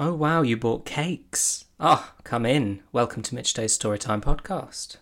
[0.00, 1.64] Oh, wow, you bought cakes.
[1.80, 2.84] Ah, oh, come in.
[2.92, 4.98] Welcome to Mitch Day's Storytime podcast.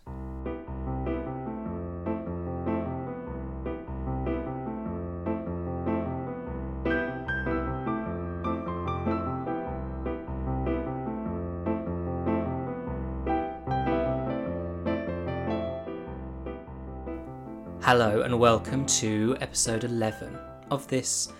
[17.82, 20.38] Hello, and welcome to episode 11
[20.70, 21.30] of this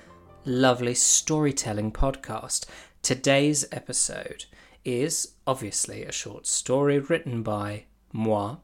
[0.44, 2.66] lovely storytelling podcast.
[3.06, 4.46] Today's episode
[4.84, 8.56] is obviously a short story written by moi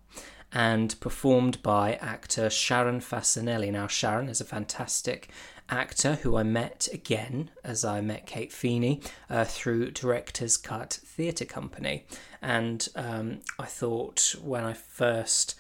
[0.53, 3.71] and performed by actor Sharon Fasanelli.
[3.71, 5.29] Now, Sharon is a fantastic
[5.69, 9.01] actor who I met again as I met Kate Feeney
[9.31, 12.07] uh, through Director's Cut Theatre Company.
[12.43, 15.55] And um, I thought when I first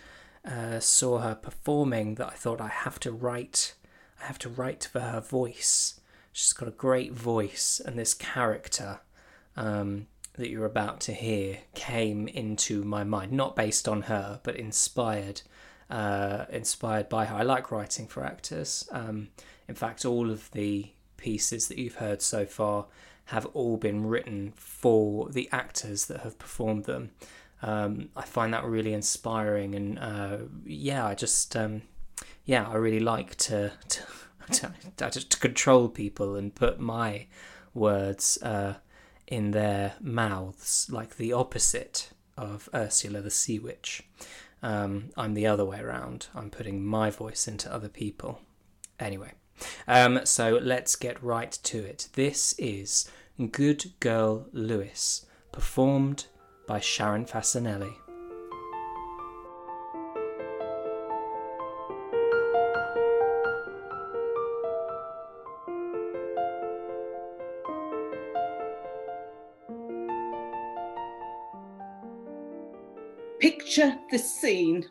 [0.44, 3.74] uh, saw her performing that I thought I have to write,
[4.20, 6.00] I have to write for her voice.
[6.32, 9.00] She's got a great voice, and this character
[9.56, 14.56] um, that you're about to hear came into my mind, not based on her, but
[14.56, 15.42] inspired,
[15.90, 17.36] uh, inspired by her.
[17.36, 18.88] I like writing for actors.
[18.90, 19.28] Um,
[19.68, 22.86] in fact, all of the pieces that you've heard so far
[23.26, 27.10] have all been written for the actors that have performed them
[27.62, 31.82] um, I find that really inspiring, and uh, yeah, I just um,
[32.44, 34.02] yeah, I really like to to,
[34.96, 37.26] to control people and put my
[37.74, 38.74] words uh,
[39.26, 44.02] in their mouths, like the opposite of Ursula the Sea Witch.
[44.62, 46.28] Um, I'm the other way around.
[46.34, 48.40] I'm putting my voice into other people.
[49.00, 49.32] Anyway,
[49.88, 52.08] um, so let's get right to it.
[52.12, 53.10] This is
[53.50, 56.26] Good Girl Lewis, performed
[56.66, 57.94] by Sharon Fasanelli.
[74.12, 74.84] The scene.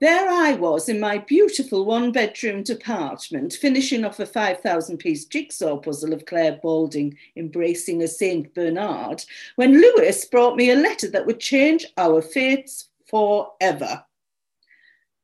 [0.00, 5.78] There I was in my beautiful one bedroom apartment, finishing off a 5,000 piece jigsaw
[5.78, 8.54] puzzle of Clare Balding embracing a St.
[8.54, 9.24] Bernard,
[9.56, 14.04] when Lewis brought me a letter that would change our fates forever.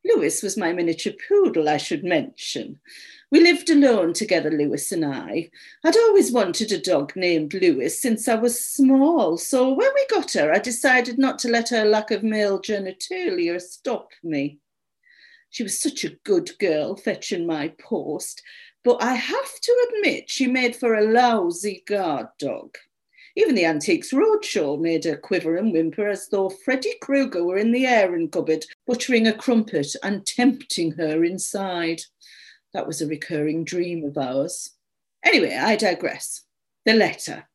[0.05, 2.81] Lewis was my miniature poodle, I should mention.
[3.31, 5.51] We lived alone together, Lewis and I.
[5.85, 10.33] I'd always wanted a dog named Lewis since I was small, so when we got
[10.33, 14.59] her, I decided not to let her lack of male genitalia stop me.
[15.51, 18.43] She was such a good girl fetching my post,
[18.83, 22.77] but I have to admit she made for a lousy guard dog.
[23.37, 27.71] Even the Antiques Roadshow made her quiver and whimper as though Freddy Krueger were in
[27.71, 32.03] the airing cupboard, buttering a crumpet and tempting her inside.
[32.73, 34.71] That was a recurring dream of ours.
[35.25, 36.43] Anyway, I digress.
[36.87, 37.49] The letter.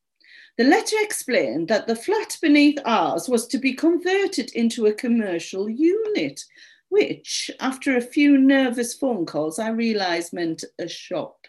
[0.58, 5.70] The letter explained that the flat beneath ours was to be converted into a commercial
[5.70, 6.42] unit,
[6.90, 11.48] which, after a few nervous phone calls, I realised meant a shop.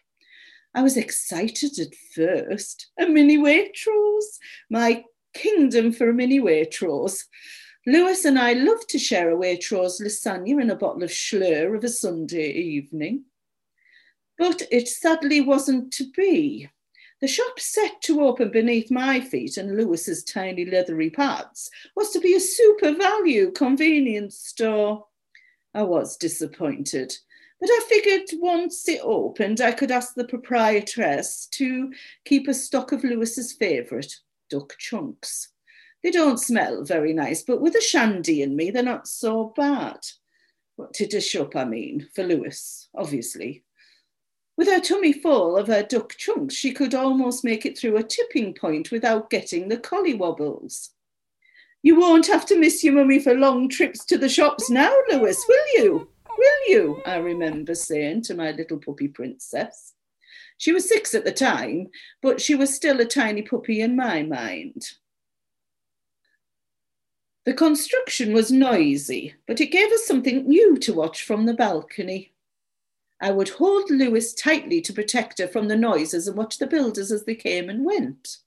[0.75, 2.91] I was excited at first.
[2.99, 4.39] A mini Waitrose,
[4.71, 5.05] my
[5.35, 7.25] kingdom for a mini Waitrose.
[7.87, 11.85] Lewis and I loved to share a Waitrose lasagna and a bottle of Schlur of
[11.85, 13.25] a Sunday evening.
[14.39, 16.69] But it sadly wasn't to be.
[17.21, 22.21] The shop set to open beneath my feet and Lewis's tiny leathery pads was to
[22.21, 25.07] be a super value convenience store.
[25.73, 27.17] I was disappointed,
[27.61, 31.93] but I figured once it opened, I could ask the proprietress to
[32.27, 34.15] keep a stock of Lewis's favourite,
[34.51, 35.49] duck chunks.
[36.03, 39.99] They don't smell very nice, but with a shandy in me, they're not so bad.
[40.77, 43.65] What to dish up, I mean, for Lewis, obviously.
[44.57, 48.03] With her tummy full of her duck chunks, she could almost make it through a
[48.03, 50.91] tipping point without getting the collie wobbles.
[51.83, 55.45] You won't have to miss your mummy for long trips to the shops now, Lewis,
[55.47, 56.09] will you?
[56.39, 57.03] Will you?
[57.07, 59.95] I remember saying to my little puppy princess.
[60.59, 61.89] She was six at the time,
[62.23, 64.83] but she was still a tiny puppy in my mind.
[67.45, 72.33] The construction was noisy, but it gave us something new to watch from the balcony.
[73.21, 77.11] I would hold Lewis tightly to protect her from the noises and watch the builders
[77.11, 78.39] as they came and went.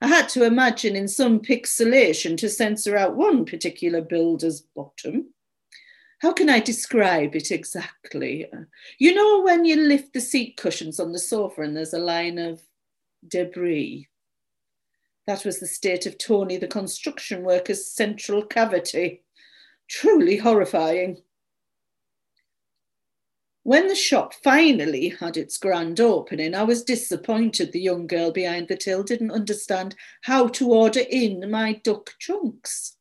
[0.00, 5.32] I had to imagine in some pixelation to censor out one particular builder's bottom.
[6.20, 8.46] How can I describe it exactly?
[8.98, 12.38] You know, when you lift the seat cushions on the sofa and there's a line
[12.38, 12.60] of
[13.26, 14.08] debris.
[15.26, 19.22] That was the state of Tony, the construction worker's central cavity.
[19.88, 21.22] Truly horrifying.
[23.64, 28.68] When the shop finally had its grand opening, I was disappointed the young girl behind
[28.68, 32.98] the till didn't understand how to order in my duck chunks.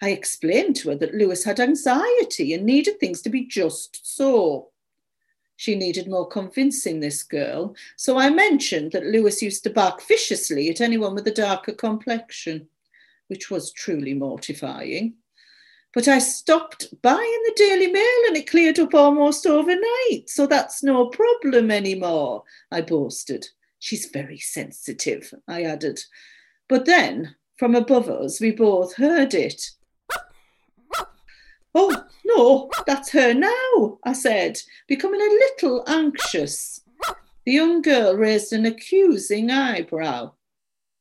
[0.00, 4.70] I explained to her that Lewis had anxiety and needed things to be just so.
[5.56, 10.70] She needed more convincing, this girl, so I mentioned that Lewis used to bark viciously
[10.70, 12.68] at anyone with a darker complexion,
[13.26, 15.14] which was truly mortifying.
[15.94, 20.82] But I stopped buying the Daily Mail and it cleared up almost overnight, so that's
[20.82, 23.46] no problem anymore, I boasted.
[23.78, 26.00] She's very sensitive, I added.
[26.68, 29.70] But then, from above us, we both heard it.
[31.74, 34.58] Oh, no, that's her now, I said,
[34.88, 36.80] becoming a little anxious.
[37.46, 40.32] The young girl raised an accusing eyebrow.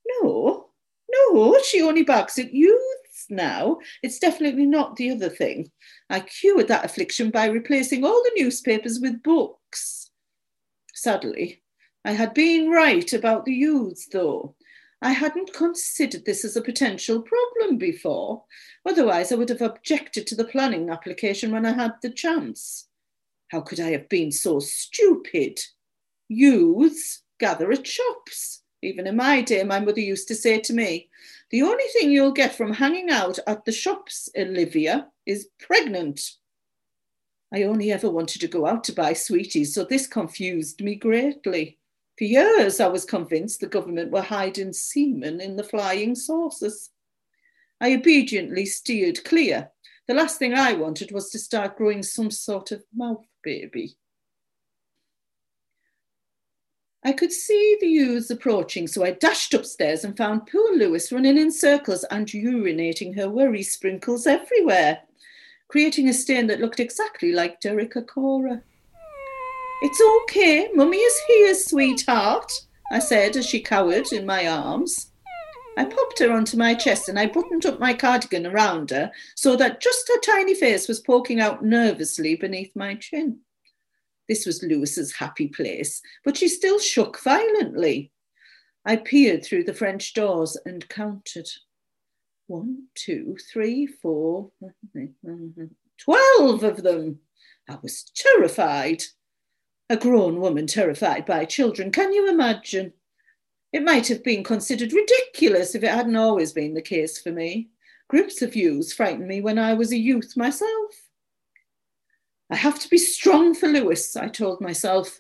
[0.07, 0.69] No,
[1.10, 2.96] no, she only barks at youths
[3.29, 3.79] now.
[4.03, 5.71] It's definitely not the other thing.
[6.09, 10.09] I cured that affliction by replacing all the newspapers with books.
[10.94, 11.62] Sadly,
[12.06, 14.56] I had been right about the youths, though.
[15.01, 18.44] I hadn't considered this as a potential problem before.
[18.85, 22.88] Otherwise, I would have objected to the planning application when I had the chance.
[23.50, 25.59] How could I have been so stupid?
[26.27, 28.63] Youths gather at shops.
[28.81, 31.09] Even in my day, my mother used to say to me,
[31.49, 36.21] The only thing you'll get from hanging out at the shops, Olivia, is pregnant.
[37.53, 41.79] I only ever wanted to go out to buy sweeties, so this confused me greatly.
[42.17, 46.89] For years, I was convinced the government were hiding semen in the flying saucers.
[47.79, 49.69] I obediently steered clear.
[50.07, 53.95] The last thing I wanted was to start growing some sort of mouth baby.
[57.07, 61.38] I could see the youths approaching, so I dashed upstairs and found poor Lewis running
[61.38, 65.04] in circles and urinating her worry sprinkles everywhere,
[65.69, 68.62] creating a stain that looked exactly like Derek Acorah.
[69.83, 72.51] It's okay, Mummy is here, sweetheart,
[72.92, 75.12] I said as she cowered in my arms.
[75.77, 79.56] I popped her onto my chest and I buttoned up my cardigan around her so
[79.56, 83.39] that just her tiny face was poking out nervously beneath my chin.
[84.27, 88.12] This was Lewis's happy place, but she still shook violently.
[88.85, 91.50] I peered through the French doors and counted.
[92.47, 94.51] One, two, three, four,
[96.03, 97.19] twelve of them.
[97.69, 99.03] I was terrified.
[99.89, 102.94] A grown woman terrified by children, can you imagine?
[103.73, 107.69] It might have been considered ridiculous if it hadn't always been the case for me.
[108.09, 111.06] Groups of youths frightened me when I was a youth myself.
[112.49, 115.19] I have to be strong for Lewis, I told myself.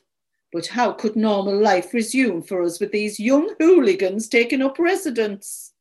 [0.53, 5.73] But how could normal life resume for us with these young hooligans taking up residence?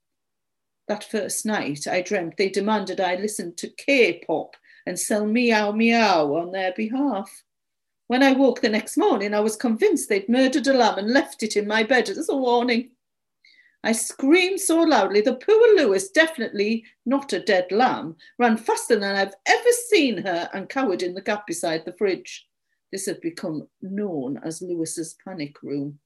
[0.88, 4.56] That first night, I dreamt they demanded I listen to K pop
[4.86, 7.44] and sell meow meow on their behalf.
[8.08, 11.42] When I woke the next morning, I was convinced they'd murdered a lamb and left
[11.42, 12.90] it in my bed as a warning.
[13.84, 19.14] I screamed so loudly that poor Lewis, definitely not a dead lamb, ran faster than
[19.14, 22.48] I've ever seen her and cowered in the gap beside the fridge.
[22.90, 25.98] This had become known as Lewis's panic room.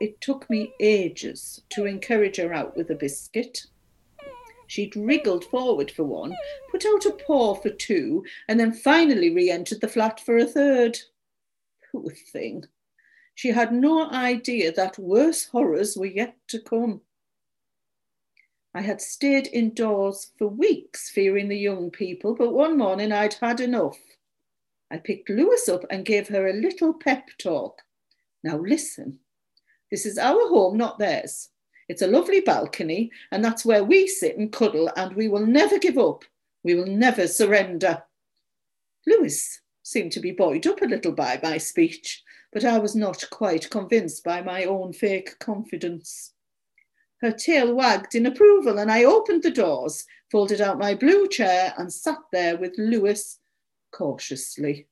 [0.00, 3.66] It took me ages to encourage her out with a biscuit.
[4.66, 6.34] She'd wriggled forward for one,
[6.70, 10.44] put out a paw for two, and then finally re entered the flat for a
[10.44, 10.98] third.
[11.92, 12.64] Poor thing.
[13.34, 17.00] She had no idea that worse horrors were yet to come.
[18.74, 23.60] I had stayed indoors for weeks, fearing the young people, but one morning I'd had
[23.60, 23.98] enough.
[24.90, 27.82] I picked Lewis up and gave her a little pep talk.
[28.42, 29.18] Now listen,
[29.90, 31.50] this is our home, not theirs.
[31.88, 35.78] It's a lovely balcony, and that's where we sit and cuddle, and we will never
[35.78, 36.24] give up.
[36.62, 38.02] We will never surrender.
[39.06, 42.21] Lewis seemed to be buoyed up a little by my speech,
[42.52, 46.34] but I was not quite convinced by my own fake confidence.
[47.22, 51.72] Her tail wagged in approval, and I opened the doors, folded out my blue chair,
[51.78, 53.38] and sat there with Lewis
[53.92, 54.88] cautiously.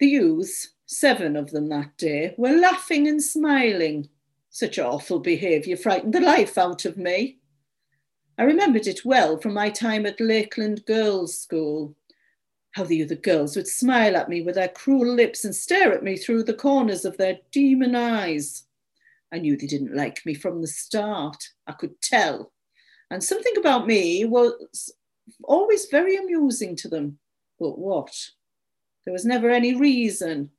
[0.00, 4.08] The youths, seven of them that day, were laughing and smiling.
[4.50, 7.38] Such awful behaviour frightened the life out of me.
[8.38, 11.96] I remembered it well from my time at Lakeland Girls' School.
[12.74, 16.02] How the other girls would smile at me with their cruel lips and stare at
[16.02, 18.64] me through the corners of their demon eyes.
[19.32, 21.42] I knew they didn't like me from the start.
[21.66, 22.52] I could tell.
[23.10, 24.92] And something about me was
[25.44, 27.18] always very amusing to them.
[27.58, 28.12] But what?
[29.04, 30.50] There was never any reason.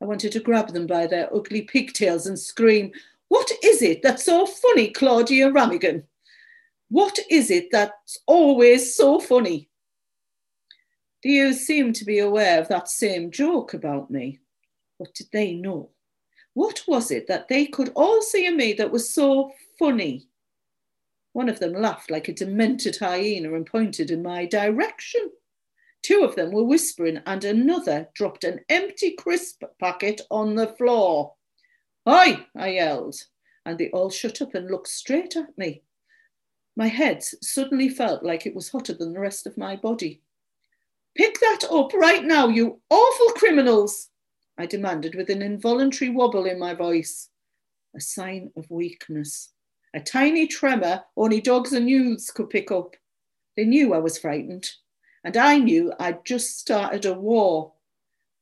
[0.00, 2.92] I wanted to grab them by their ugly pigtails and scream,
[3.28, 6.04] what is it that's so funny, Claudia Ramigan?
[6.88, 9.68] What is it that's always so funny?
[11.24, 14.40] The youths seemed to be aware of that same joke about me.
[14.98, 15.88] What did they know?
[16.52, 20.28] What was it that they could all see in me that was so funny?
[21.32, 25.30] One of them laughed like a demented hyena and pointed in my direction.
[26.02, 31.32] Two of them were whispering, and another dropped an empty crisp packet on the floor.
[32.06, 33.16] Hi, I yelled,
[33.64, 35.84] and they all shut up and looked straight at me.
[36.76, 40.20] My head suddenly felt like it was hotter than the rest of my body.
[41.16, 44.10] Pick that up right now, you awful criminals,
[44.58, 47.28] I demanded with an involuntary wobble in my voice.
[47.96, 49.50] A sign of weakness.
[49.94, 52.96] A tiny tremor only dogs and youths could pick up.
[53.56, 54.68] They knew I was frightened,
[55.22, 57.72] and I knew I'd just started a war.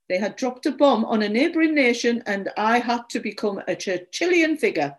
[0.09, 3.77] They had dropped a bomb on a neighbouring nation, and I had to become a
[3.77, 4.97] Churchillian figure.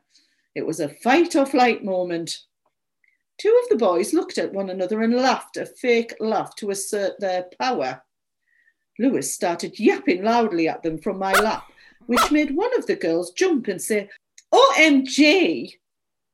[0.53, 2.39] It was a fight or flight moment.
[3.39, 7.19] Two of the boys looked at one another and laughed a fake laugh to assert
[7.19, 8.03] their power.
[8.99, 11.63] Lewis started yapping loudly at them from my lap,
[12.05, 14.09] which made one of the girls jump and say,
[14.53, 15.73] OMG!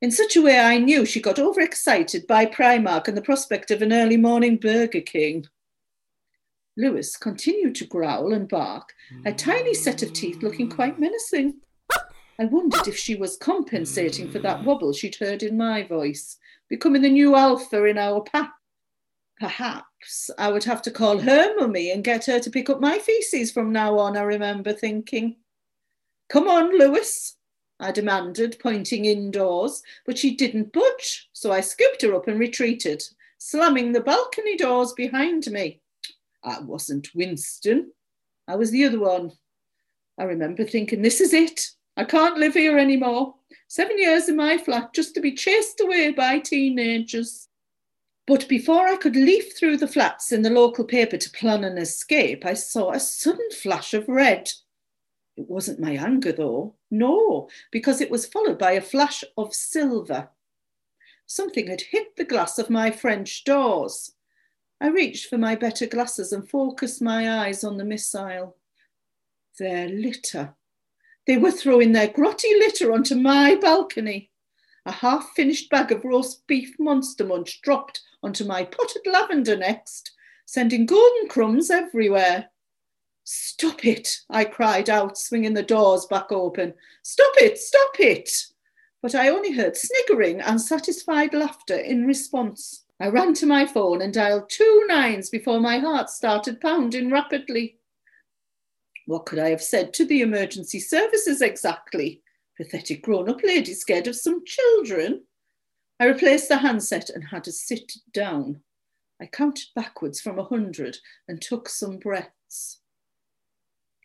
[0.02, 3.82] In such a way, I knew she got overexcited by Primark and the prospect of
[3.82, 5.46] an early morning Burger King.
[6.76, 8.94] Lewis continued to growl and bark,
[9.26, 11.56] a tiny set of teeth looking quite menacing.
[12.38, 16.38] I wondered if she was compensating for that wobble she'd heard in my voice
[16.70, 18.52] becoming the new alpha in our pack.
[19.38, 22.98] Perhaps I would have to call her mummy and get her to pick up my
[22.98, 25.36] feces from now on, I remember thinking.
[26.28, 27.36] Come on, Lewis,
[27.80, 33.02] I demanded, pointing indoors, but she didn't budge, so I scooped her up and retreated,
[33.38, 35.80] slamming the balcony doors behind me.
[36.44, 37.92] I wasn't Winston,
[38.46, 39.32] I was the other one.
[40.18, 41.70] I remember thinking, this is it.
[41.96, 43.36] I can't live here anymore.
[43.70, 47.46] Seven years in my flat just to be chased away by teenagers.
[48.26, 51.78] But before I could leaf through the flats in the local paper to plan an
[51.78, 54.50] escape, I saw a sudden flash of red.
[55.36, 56.74] It wasn't my anger, though.
[56.90, 60.30] No, because it was followed by a flash of silver.
[61.26, 64.16] Something had hit the glass of my French doors.
[64.80, 68.56] I reached for my better glasses and focused my eyes on the missile.
[69.60, 70.56] Their litter.
[71.30, 74.32] They were throwing their grotty litter onto my balcony.
[74.84, 80.10] A half finished bag of roast beef monster munch dropped onto my potted lavender next,
[80.44, 82.48] sending golden crumbs everywhere.
[83.22, 86.74] Stop it, I cried out, swinging the doors back open.
[87.04, 88.46] Stop it, stop it.
[89.00, 92.86] But I only heard sniggering and satisfied laughter in response.
[92.98, 97.76] I ran to my phone and dialed two nines before my heart started pounding rapidly.
[99.10, 102.22] What could I have said to the emergency services exactly?
[102.56, 105.24] Pathetic grown up lady scared of some children.
[105.98, 108.60] I replaced the handset and had to sit down.
[109.20, 112.82] I counted backwards from a hundred and took some breaths.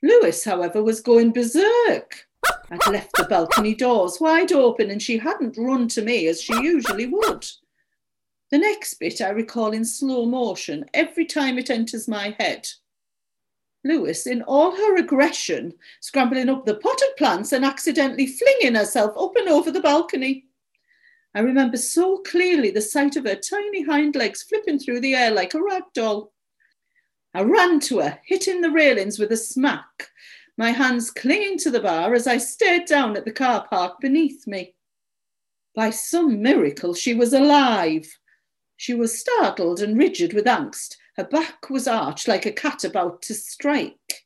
[0.01, 2.25] Lewis, however, was going berserk.
[2.71, 6.55] I'd left the balcony doors wide open and she hadn't run to me as she
[6.63, 7.45] usually would.
[8.49, 12.67] The next bit I recall in slow motion every time it enters my head.
[13.85, 19.35] Lewis, in all her aggression, scrambling up the potted plants and accidentally flinging herself up
[19.37, 20.45] and over the balcony.
[21.35, 25.31] I remember so clearly the sight of her tiny hind legs flipping through the air
[25.31, 26.33] like a rag doll.
[27.33, 30.09] I ran to her, hitting the railings with a smack,
[30.57, 34.47] my hands clinging to the bar as I stared down at the car park beneath
[34.47, 34.73] me.
[35.75, 38.07] By some miracle, she was alive.
[38.77, 43.21] She was startled and rigid with angst, her back was arched like a cat about
[43.23, 44.25] to strike.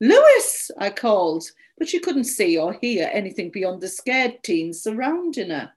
[0.00, 1.44] Lewis, I called,
[1.78, 5.72] but she couldn't see or hear anything beyond the scared teens surrounding her.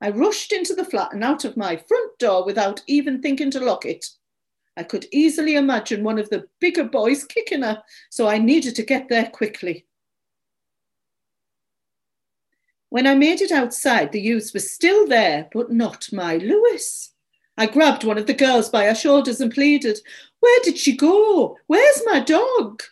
[0.00, 3.60] I rushed into the flat and out of my front door without even thinking to
[3.60, 4.06] lock it.
[4.76, 8.82] I could easily imagine one of the bigger boys kicking her, so I needed to
[8.82, 9.84] get there quickly.
[12.88, 17.12] When I made it outside, the youths were still there, but not my Lewis.
[17.60, 19.98] I grabbed one of the girls by her shoulders and pleaded,
[20.40, 21.58] Where did she go?
[21.66, 22.82] Where's my dog?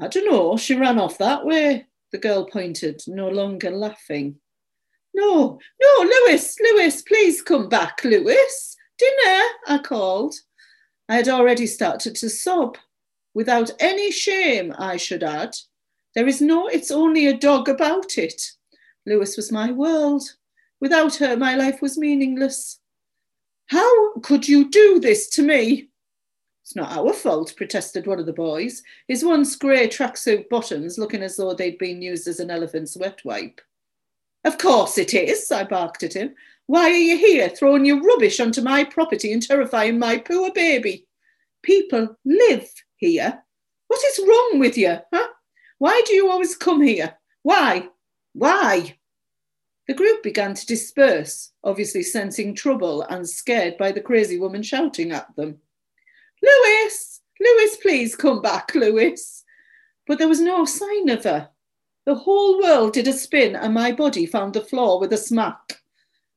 [0.00, 4.34] I don't know, she ran off that way, the girl pointed, no longer laughing.
[5.14, 8.76] No, no, Lewis, Lewis, please come back, Lewis.
[8.98, 10.34] Dinner, I called.
[11.08, 12.78] I had already started to sob,
[13.32, 15.54] without any shame, I should add.
[16.16, 18.42] There is no, it's only a dog about it.
[19.06, 20.24] Lewis was my world.
[20.80, 22.80] Without her, my life was meaningless.
[23.68, 25.88] How could you do this to me?
[26.62, 31.22] It's not our fault, protested one of the boys, his once grey tracksuit bottoms looking
[31.22, 33.60] as though they'd been used as an elephant's wet wipe.
[34.44, 36.34] Of course it is, I barked at him.
[36.66, 41.06] Why are you here throwing your rubbish onto my property and terrifying my poor baby?
[41.62, 43.42] people live here.
[43.88, 44.98] What is wrong with you?
[45.12, 45.28] Huh?
[45.78, 47.16] Why do you always come here?
[47.42, 47.88] Why?
[48.32, 48.97] Why?
[49.88, 55.12] The group began to disperse, obviously sensing trouble and scared by the crazy woman shouting
[55.12, 55.58] at them.
[56.42, 59.44] Lewis, Lewis, please come back, Lewis.
[60.06, 61.48] But there was no sign of her.
[62.04, 65.80] The whole world did a spin and my body found the floor with a smack.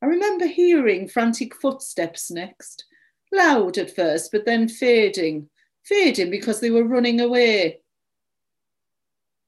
[0.02, 2.86] I remember hearing frantic footsteps next,
[3.34, 5.50] loud at first, but then fading,
[5.84, 7.82] fading because they were running away.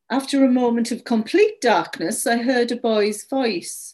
[0.10, 3.93] After a moment of complete darkness, I heard a boy's voice.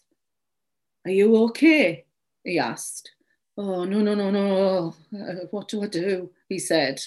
[1.06, 2.06] Are you okay?
[2.44, 3.12] he asked.
[3.58, 4.96] Oh, no, no, no, no.
[5.13, 6.32] Uh, what do I do?
[6.48, 7.01] he said.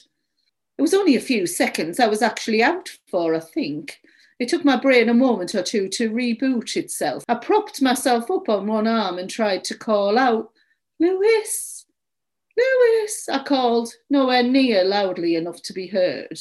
[0.79, 4.01] It was only a few seconds I was actually out for, I think.
[4.39, 7.25] It took my brain a moment or two to reboot itself.
[7.29, 10.51] I propped myself up on one arm and tried to call out,
[10.99, 11.87] Lewis,
[12.57, 16.39] Lewis, I called, nowhere near loudly enough to be heard.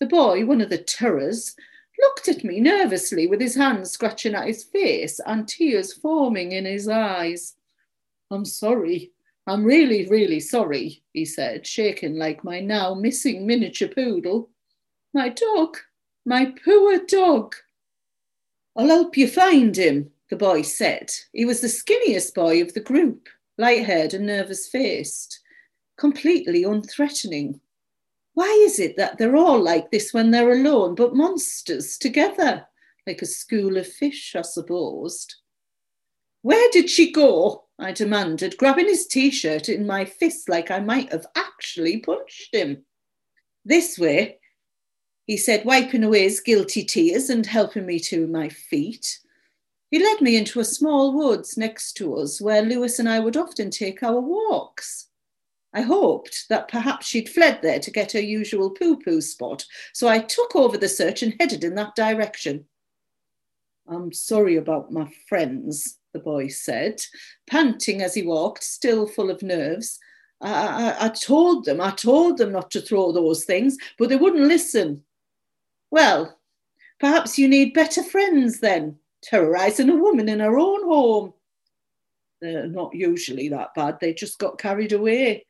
[0.00, 1.54] The boy, one of the terrors,
[2.00, 6.64] looked at me nervously with his hands scratching at his face and tears forming in
[6.64, 7.54] his eyes.
[8.30, 9.12] I'm sorry.
[9.46, 14.50] I'm really, really sorry, he said, shaking like my now missing miniature poodle.
[15.12, 15.76] My dog,
[16.24, 17.54] my poor dog.
[18.76, 21.10] I'll help you find him, the boy said.
[21.32, 25.40] He was the skinniest boy of the group, light haired and nervous faced,
[25.98, 27.60] completely unthreatening.
[28.34, 32.66] Why is it that they're all like this when they're alone, but monsters together,
[33.06, 35.36] like a school of fish, I supposed?
[36.42, 37.64] Where did she go?
[37.78, 42.54] I demanded, grabbing his t shirt in my fist like I might have actually punched
[42.54, 42.84] him.
[43.64, 44.38] This way,
[45.26, 49.20] he said, wiping away his guilty tears and helping me to my feet.
[49.90, 53.36] He led me into a small woods next to us where Lewis and I would
[53.36, 55.08] often take our walks.
[55.74, 60.06] I hoped that perhaps she'd fled there to get her usual poo poo spot, so
[60.06, 62.64] I took over the search and headed in that direction.
[63.88, 67.02] I'm sorry about my friends, the boy said,
[67.50, 69.98] panting as he walked, still full of nerves.
[70.40, 70.52] I,
[71.00, 74.46] I, I told them, I told them not to throw those things, but they wouldn't
[74.46, 75.02] listen.
[75.90, 76.38] Well,
[77.00, 81.34] perhaps you need better friends then, terrorizing a woman in her own home.
[82.40, 85.44] They're not usually that bad, they just got carried away.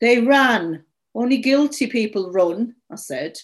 [0.00, 0.84] They ran.
[1.14, 3.38] Only guilty people run, I said.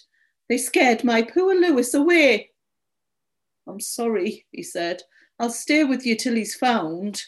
[0.47, 2.51] They scared my poor Lewis away.
[3.67, 5.01] I'm sorry, he said.
[5.39, 7.21] I'll stay with you till he's found.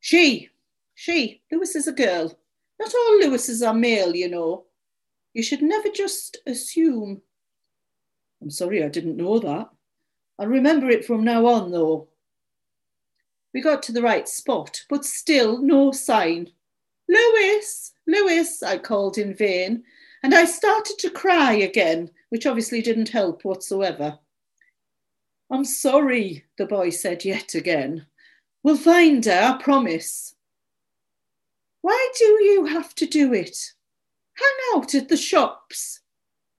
[0.00, 0.48] She,
[0.94, 2.36] she, Lewis is a girl.
[2.80, 4.64] Not all Lewises are male, you know.
[5.34, 7.20] You should never just assume.
[8.42, 9.68] I'm sorry I didn't know that.
[10.38, 12.08] I'll remember it from now on, though.
[13.52, 16.50] We got to the right spot, but still no sign.
[17.10, 19.82] Lewis, Lewis, I called in vain,
[20.22, 24.18] and I started to cry again, which obviously didn't help whatsoever.
[25.50, 28.06] I'm sorry, the boy said yet again.
[28.62, 30.36] We'll find her, I promise.
[31.80, 33.58] Why do you have to do it?
[34.34, 36.00] Hang out at the shops.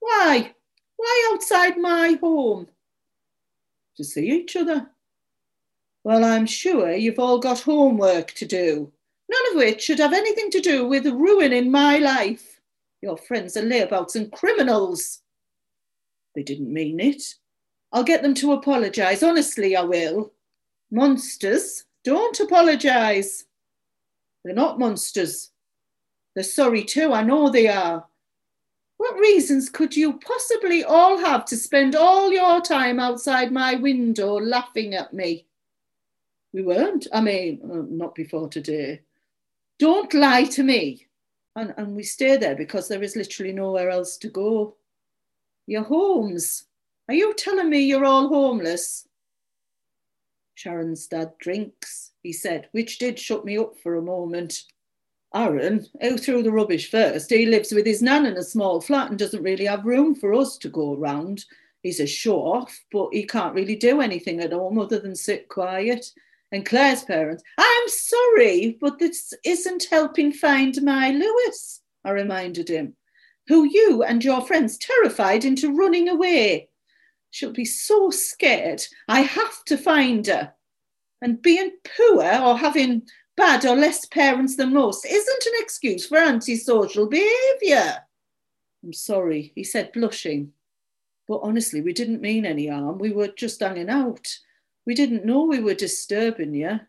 [0.00, 0.52] Why?
[0.96, 2.66] Why outside my home?
[3.96, 4.90] To see each other.
[6.04, 8.92] Well, I'm sure you've all got homework to do,
[9.32, 12.60] none of which should have anything to do with ruining my life.
[13.00, 15.22] Your friends are layabouts and criminals.
[16.34, 17.22] They didn't mean it.
[17.92, 19.22] I'll get them to apologise.
[19.22, 20.32] Honestly, I will.
[20.90, 23.44] Monsters, don't apologise.
[24.44, 25.50] They're not monsters.
[26.34, 28.06] They're sorry too, I know they are.
[28.96, 34.34] What reasons could you possibly all have to spend all your time outside my window
[34.34, 35.46] laughing at me?
[36.52, 37.06] We weren't.
[37.12, 39.00] I mean, uh, not before today.
[39.82, 41.08] Don't lie to me.
[41.56, 44.76] And, and we stay there because there is literally nowhere else to go.
[45.66, 46.66] Your homes.
[47.08, 49.08] Are you telling me you're all homeless?
[50.54, 54.62] Sharon's dad drinks, he said, which did shut me up for a moment.
[55.34, 59.10] Aaron, who threw the rubbish first, he lives with his nan in a small flat
[59.10, 61.44] and doesn't really have room for us to go around.
[61.82, 65.48] He's a show off, but he can't really do anything at home other than sit
[65.48, 66.06] quiet.
[66.52, 72.94] And Claire's parents, I'm sorry, but this isn't helping find my Lewis, I reminded him,
[73.48, 76.68] who you and your friends terrified into running away.
[77.30, 78.82] She'll be so scared.
[79.08, 80.52] I have to find her.
[81.22, 83.02] And being poor or having
[83.38, 87.96] bad or less parents than most isn't an excuse for antisocial behaviour.
[88.84, 90.52] I'm sorry, he said, blushing.
[91.28, 92.98] But honestly, we didn't mean any harm.
[92.98, 94.28] We were just hanging out.
[94.86, 96.80] We didn't know we were disturbing you.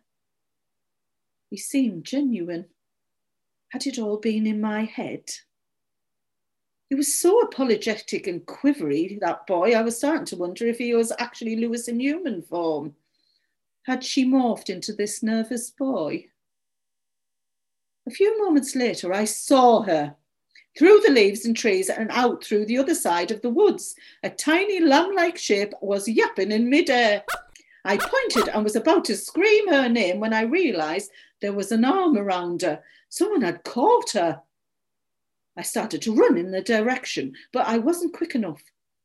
[1.50, 2.66] He seemed genuine.
[3.70, 5.30] Had it all been in my head?
[6.90, 10.94] He was so apologetic and quivery, that boy, I was starting to wonder if he
[10.94, 12.96] was actually Lewis in human form.
[13.84, 16.28] Had she morphed into this nervous boy?
[18.08, 20.16] A few moments later, I saw her
[20.78, 23.96] through the leaves and trees and out through the other side of the woods.
[24.24, 27.24] A tiny lamb like shape was yapping in midair.
[27.86, 31.84] I pointed and was about to scream her name when I realised there was an
[31.84, 32.82] arm around her.
[33.10, 34.42] Someone had caught her.
[35.58, 38.64] I started to run in the direction, but I wasn't quick enough.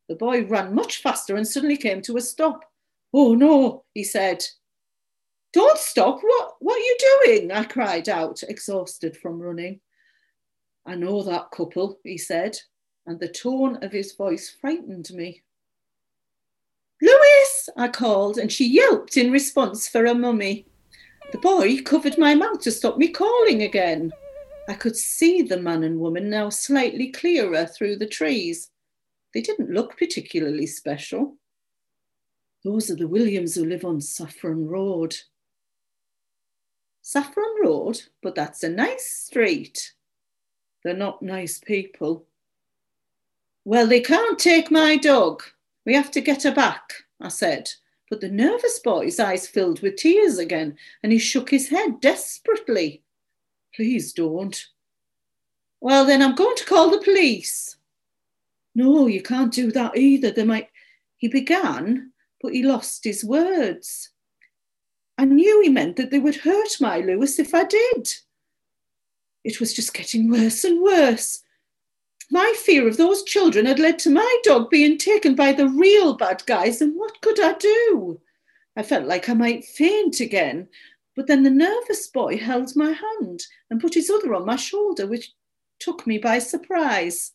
[0.08, 2.64] The boy ran much faster and suddenly came to a stop.
[3.12, 4.44] Oh no, he said.
[5.52, 6.20] Don't stop.
[6.22, 7.52] What, what are you doing?
[7.52, 9.80] I cried out, exhausted from running.
[10.86, 12.56] I know that couple, he said,
[13.06, 15.42] and the tone of his voice frightened me.
[17.00, 20.66] Lewis, I called, and she yelped in response for her mummy.
[21.33, 24.12] The boy covered my mouth to stop me calling again.
[24.68, 28.70] I could see the man and woman now slightly clearer through the trees.
[29.35, 31.37] They didn't look particularly special.
[32.64, 35.16] Those are the Williams who live on Saffron Road.
[37.02, 38.00] Saffron Road?
[38.22, 39.94] But that's a nice street.
[40.85, 42.26] They're not nice people.
[43.64, 45.42] Well, they can't take my dog.
[45.85, 47.70] We have to get her back, I said.
[48.11, 53.02] But the nervous boy's eyes filled with tears again, and he shook his head desperately.
[53.74, 54.66] Please don't.
[55.81, 57.76] Well, then I'm going to call the police.
[58.74, 60.31] No, you can't do that either.
[60.31, 60.68] They might.
[61.16, 64.11] He began, but he lost his words.
[65.18, 68.14] I knew he meant that they would hurt my Lewis if I did.
[69.44, 71.42] It was just getting worse and worse.
[72.30, 76.14] My fear of those children had led to my dog being taken by the real
[76.14, 78.20] bad guys, and what could I do?
[78.76, 80.68] I felt like I might faint again,
[81.16, 85.06] but then the nervous boy held my hand and put his other on my shoulder,
[85.06, 85.32] which
[85.80, 87.32] took me by surprise.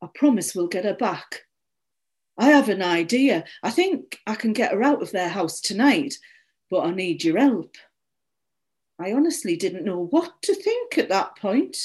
[0.00, 1.42] I promise we'll get her back.
[2.38, 3.44] I have an idea.
[3.62, 6.14] I think I can get her out of their house tonight,
[6.70, 7.76] but I need your help.
[8.98, 11.76] I honestly didn't know what to think at that point.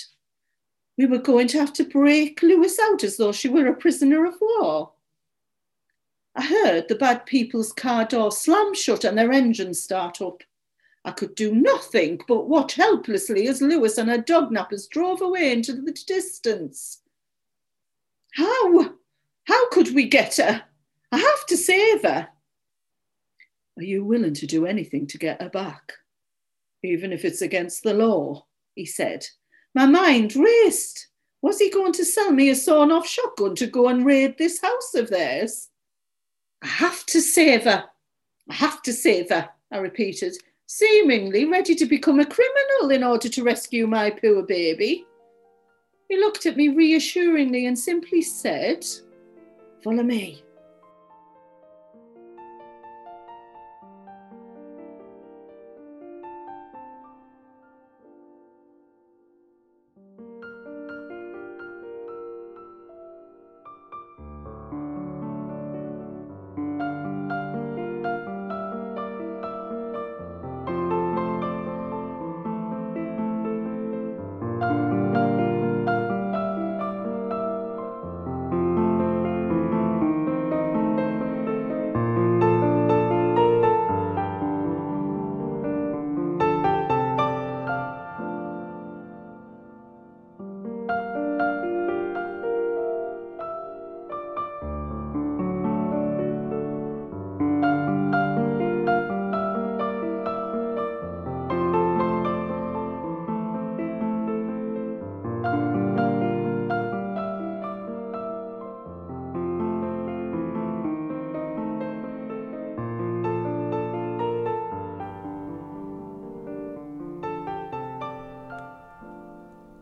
[0.97, 4.25] We were going to have to break Lewis out as though she were a prisoner
[4.25, 4.91] of war.
[6.35, 10.43] I heard the bad people's car door slam shut and their engine start up.
[11.05, 15.51] I could do nothing but watch helplessly as Lewis and her dog nappers drove away
[15.51, 17.01] into the distance.
[18.33, 18.95] How?
[19.45, 20.63] How could we get her?
[21.11, 22.27] I have to save her.
[23.77, 25.93] Are you willing to do anything to get her back?
[26.83, 29.25] Even if it's against the law, he said.
[29.75, 31.09] My mind raced.
[31.41, 34.61] Was he going to sell me a sawn off shotgun to go and raid this
[34.61, 35.69] house of theirs?
[36.63, 37.83] I have to save her.
[38.49, 43.27] I have to save her, I repeated, seemingly ready to become a criminal in order
[43.27, 45.05] to rescue my poor baby.
[46.07, 48.85] He looked at me reassuringly and simply said,
[49.83, 50.41] Follow me.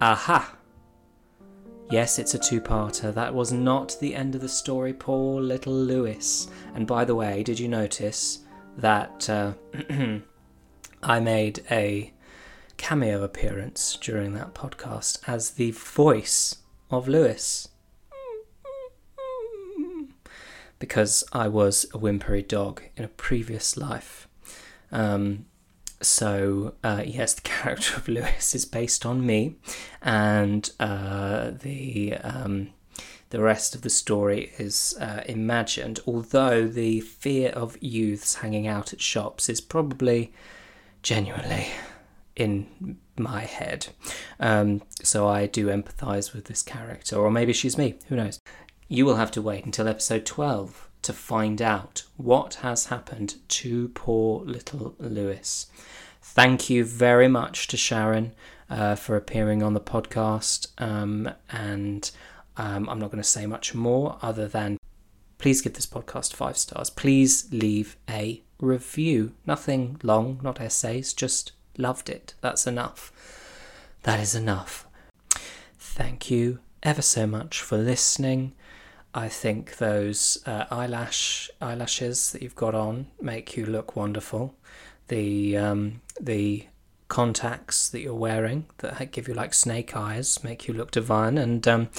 [0.03, 0.53] Aha!
[1.89, 3.13] Yes, it's a two parter.
[3.13, 4.91] That was not the end of the story.
[4.91, 6.49] Poor little Lewis.
[6.75, 8.39] And by the way, did you notice
[8.75, 9.53] that uh,
[11.03, 12.11] I made a
[12.75, 16.57] cameo appearance during that podcast as the voice
[16.91, 17.69] of Lewis?
[20.79, 24.27] Because I was a whimpery dog in a previous life.
[24.91, 25.45] Um,
[26.03, 29.55] so uh, yes, the character of Lewis is based on me,
[30.01, 32.69] and uh, the um,
[33.29, 35.99] the rest of the story is uh, imagined.
[36.05, 40.31] Although the fear of youths hanging out at shops is probably
[41.01, 41.67] genuinely
[42.35, 43.87] in my head.
[44.39, 48.39] Um, so I do empathise with this character, or maybe she's me, who knows?
[48.87, 53.89] You will have to wait until episode 12 to find out what has happened to
[53.89, 55.67] poor little Lewis.
[56.21, 58.33] Thank you very much to Sharon
[58.69, 60.67] uh, for appearing on the podcast.
[60.81, 62.09] Um, and
[62.57, 64.77] um, I'm not going to say much more other than
[65.37, 66.89] please give this podcast five stars.
[66.89, 69.33] Please leave a review.
[69.45, 72.33] Nothing long, not essays, just loved it.
[72.41, 73.11] That's enough.
[74.03, 74.87] That is enough.
[75.77, 78.53] Thank you ever so much for listening.
[79.15, 84.55] I think those uh, eyelash eyelashes that you've got on make you look wonderful.
[85.07, 86.65] The um, the
[87.09, 91.67] contacts that you're wearing that give you like snake eyes make you look divine, and
[91.67, 91.89] um,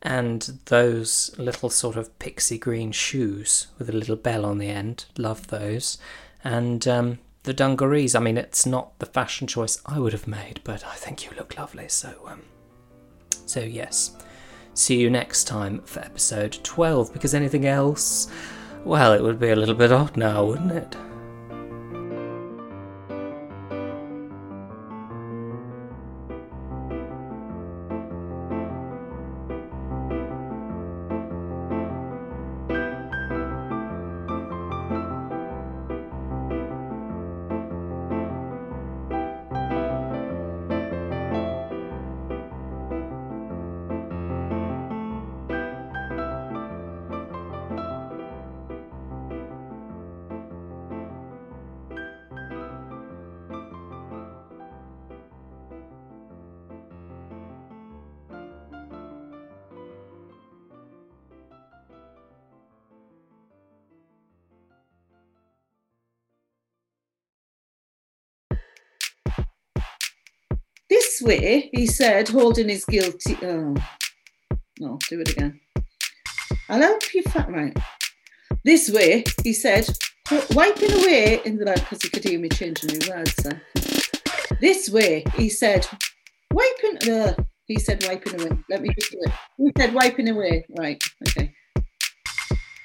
[0.00, 5.04] and those little sort of pixie green shoes with a little bell on the end.
[5.18, 5.98] Love those,
[6.42, 8.14] and um, the dungarees.
[8.14, 11.32] I mean, it's not the fashion choice I would have made, but I think you
[11.36, 11.88] look lovely.
[11.88, 12.42] So, um,
[13.44, 14.16] so yes.
[14.74, 18.26] See you next time for episode 12, because anything else,
[18.84, 20.96] well, it would be a little bit odd now, wouldn't it?
[70.94, 73.36] This way, he said, holding his guilty.
[73.42, 73.74] Oh,
[74.78, 75.58] no, do it again.
[76.68, 77.76] I'll help you, fat right.
[78.64, 79.88] This way, he said,
[80.52, 83.34] wiping away in the bed because he could hear me changing his words.
[84.60, 85.84] This way, he said,
[86.52, 87.10] wiping.
[87.10, 87.34] Uh,
[87.66, 88.56] he said, wiping away.
[88.70, 89.32] Let me just do it.
[89.56, 90.64] He said, wiping away.
[90.78, 91.52] Right, okay.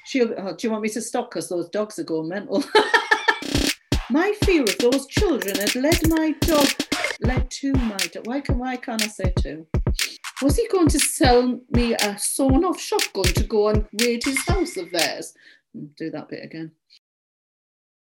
[0.06, 1.30] She'll, oh, do you want me to stop?
[1.30, 2.64] Because those dogs are going mental.
[4.10, 6.66] my fear of those children had led my dog
[7.22, 8.26] led to my dog.
[8.26, 9.66] Why, can, why can't I say to?
[10.42, 14.38] Was he going to sell me a sawn off shotgun to go and raid his
[14.46, 15.34] house of theirs?
[15.74, 16.72] Hmm, do that bit again.